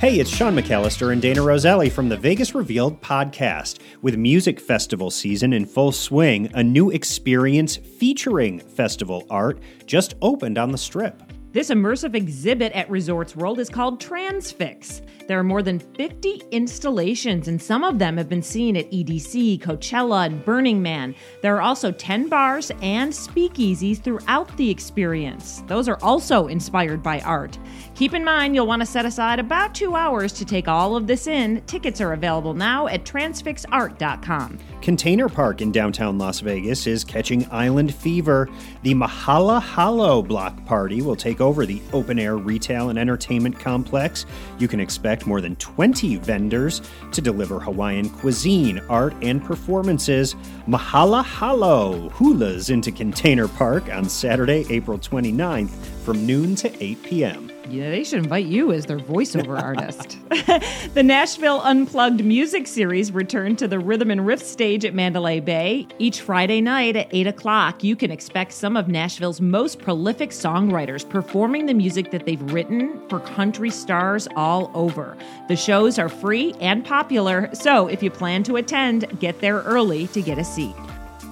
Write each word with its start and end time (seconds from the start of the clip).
Hey, 0.00 0.18
it's 0.18 0.30
Sean 0.30 0.56
McAllister 0.56 1.12
and 1.12 1.22
Dayna 1.22 1.44
Roselli 1.44 1.90
from 1.90 2.08
the 2.08 2.16
Vegas 2.16 2.54
Revealed 2.54 3.02
podcast. 3.02 3.80
With 4.00 4.16
music 4.16 4.58
festival 4.58 5.10
season 5.10 5.52
in 5.52 5.66
full 5.66 5.92
swing, 5.92 6.50
a 6.54 6.62
new 6.62 6.88
experience 6.88 7.76
featuring 7.76 8.60
festival 8.60 9.26
art 9.28 9.60
just 9.84 10.14
opened 10.22 10.56
on 10.56 10.72
the 10.72 10.78
strip. 10.78 11.29
This 11.52 11.70
immersive 11.70 12.14
exhibit 12.14 12.72
at 12.74 12.88
Resorts 12.88 13.34
World 13.34 13.58
is 13.58 13.68
called 13.68 14.00
Transfix. 14.00 15.02
There 15.26 15.36
are 15.36 15.44
more 15.44 15.62
than 15.62 15.80
50 15.80 16.42
installations, 16.52 17.48
and 17.48 17.60
some 17.60 17.82
of 17.82 17.98
them 17.98 18.16
have 18.16 18.28
been 18.28 18.42
seen 18.42 18.76
at 18.76 18.88
EDC, 18.92 19.60
Coachella, 19.60 20.26
and 20.26 20.44
Burning 20.44 20.80
Man. 20.80 21.12
There 21.42 21.56
are 21.56 21.60
also 21.60 21.90
10 21.90 22.28
bars 22.28 22.70
and 22.82 23.12
speakeasies 23.12 24.00
throughout 24.00 24.56
the 24.56 24.70
experience. 24.70 25.64
Those 25.66 25.88
are 25.88 25.98
also 26.02 26.46
inspired 26.46 27.02
by 27.02 27.20
art. 27.22 27.58
Keep 27.96 28.14
in 28.14 28.24
mind, 28.24 28.54
you'll 28.54 28.68
want 28.68 28.82
to 28.82 28.86
set 28.86 29.04
aside 29.04 29.40
about 29.40 29.74
two 29.74 29.96
hours 29.96 30.32
to 30.34 30.44
take 30.44 30.68
all 30.68 30.94
of 30.94 31.08
this 31.08 31.26
in. 31.26 31.62
Tickets 31.62 32.00
are 32.00 32.12
available 32.12 32.54
now 32.54 32.86
at 32.86 33.04
transfixart.com. 33.04 34.58
Container 34.82 35.28
Park 35.28 35.62
in 35.62 35.72
downtown 35.72 36.16
Las 36.16 36.40
Vegas 36.40 36.86
is 36.86 37.04
catching 37.04 37.46
island 37.50 37.92
fever. 37.92 38.48
The 38.82 38.94
Mahala 38.94 39.60
Hollow 39.60 40.22
Block 40.22 40.64
Party 40.64 41.02
will 41.02 41.16
take 41.16 41.39
over 41.40 41.66
the 41.66 41.80
open 41.92 42.18
air 42.18 42.36
retail 42.36 42.88
and 42.90 42.98
entertainment 42.98 43.58
complex. 43.58 44.26
You 44.58 44.68
can 44.68 44.80
expect 44.80 45.26
more 45.26 45.40
than 45.40 45.56
20 45.56 46.16
vendors 46.16 46.82
to 47.12 47.20
deliver 47.20 47.60
Hawaiian 47.60 48.10
cuisine, 48.10 48.80
art, 48.88 49.14
and 49.22 49.44
performances. 49.44 50.34
Mahala 50.66 51.24
Hollow 51.24 52.10
hulas 52.10 52.70
into 52.70 52.92
Container 52.92 53.48
Park 53.48 53.88
on 53.88 54.08
Saturday, 54.08 54.64
April 54.70 54.98
29th 54.98 55.70
from 56.04 56.26
noon 56.26 56.54
to 56.56 56.82
8 56.82 57.02
p.m. 57.02 57.49
Yeah, 57.70 57.90
they 57.90 58.02
should 58.02 58.18
invite 58.18 58.46
you 58.46 58.72
as 58.72 58.86
their 58.86 58.98
voiceover 58.98 59.60
artist. 59.62 60.18
the 60.94 61.04
Nashville 61.04 61.60
Unplugged 61.62 62.24
music 62.24 62.66
series 62.66 63.12
returned 63.12 63.60
to 63.60 63.68
the 63.68 63.78
Rhythm 63.78 64.10
and 64.10 64.26
Riff 64.26 64.42
stage 64.42 64.84
at 64.84 64.92
Mandalay 64.92 65.38
Bay. 65.38 65.86
Each 66.00 66.20
Friday 66.20 66.60
night 66.60 66.96
at 66.96 67.06
8 67.12 67.28
o'clock, 67.28 67.84
you 67.84 67.94
can 67.94 68.10
expect 68.10 68.52
some 68.52 68.76
of 68.76 68.88
Nashville's 68.88 69.40
most 69.40 69.78
prolific 69.78 70.30
songwriters 70.30 71.08
performing 71.08 71.66
the 71.66 71.74
music 71.74 72.10
that 72.10 72.26
they've 72.26 72.52
written 72.52 73.00
for 73.08 73.20
country 73.20 73.70
stars 73.70 74.26
all 74.34 74.72
over. 74.74 75.16
The 75.46 75.56
shows 75.56 75.96
are 75.96 76.08
free 76.08 76.54
and 76.60 76.84
popular, 76.84 77.50
so 77.52 77.86
if 77.86 78.02
you 78.02 78.10
plan 78.10 78.42
to 78.44 78.56
attend, 78.56 79.20
get 79.20 79.40
there 79.40 79.60
early 79.60 80.08
to 80.08 80.20
get 80.20 80.38
a 80.38 80.44
seat. 80.44 80.74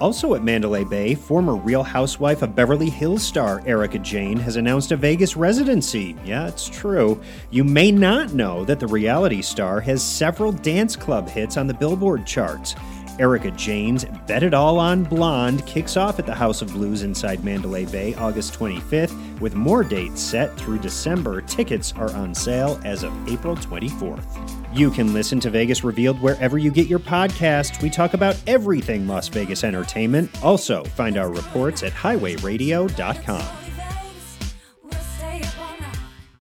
Also 0.01 0.35
at 0.35 0.45
Mandalay 0.45 0.85
Bay, 0.85 1.15
former 1.15 1.57
Real 1.57 1.83
Housewife 1.83 2.43
of 2.43 2.55
Beverly 2.55 2.89
Hills 2.89 3.23
star 3.27 3.63
Erika 3.67 3.99
Jayne 3.99 4.39
has 4.39 4.57
announced 4.57 4.93
a 4.93 4.97
Vegas 4.97 5.37
residency. 5.37 6.17
Yeah, 6.25 6.47
it's 6.47 6.69
true. 6.69 7.21
You 7.51 7.65
may 7.65 7.91
not 7.91 8.33
know 8.33 8.65
that 8.65 8.79
the 8.79 8.87
reality 8.87 9.43
star 9.43 9.81
has 9.81 10.03
several 10.03 10.53
dance 10.53 10.95
club 10.95 11.29
hits 11.29 11.57
on 11.57 11.67
the 11.67 11.75
Billboard 11.75 12.27
charts. 12.27 12.77
Erika 13.19 13.51
Jayne's 13.51 14.05
Bet 14.29 14.45
It 14.45 14.55
All 14.55 14.79
on 14.79 15.03
Blonde 15.03 15.67
kicks 15.67 15.97
off 15.97 16.21
at 16.21 16.27
the 16.27 16.35
House 16.35 16.63
of 16.63 16.73
Blues 16.73 17.03
inside 17.03 17.43
Mandalay 17.43 17.85
Bay 17.87 18.15
August 18.15 18.55
25th, 18.55 19.41
with 19.41 19.57
more 19.57 19.83
dates 19.83 20.23
set 20.23 20.57
through 20.57 20.79
December. 20.79 21.41
Tickets 21.41 21.93
are 21.97 22.13
on 22.13 22.33
sale 22.33 22.81
as 22.85 23.03
of 23.03 23.13
April 23.29 23.57
24th. 23.57 24.68
You 24.79 24.93
can 24.93 25.13
listen 25.13 25.41
to 25.41 25.51
Vegas 25.51 25.83
Revealed 25.83 26.21
wherever 26.23 26.57
you 26.57 26.71
get 26.71 26.87
your 26.87 27.01
podcasts. 27.01 27.83
We 27.83 27.91
talk 27.91 28.15
about 28.15 28.41
everything 28.47 29.09
Las 29.09 29.27
Vegas 29.27 29.65
entertainment. 29.65 30.31
Also, 30.41 30.85
find 30.85 31.17
our 31.17 31.33
reports 31.33 31.83
at 31.83 31.93
highwayradio.com. 31.93 33.58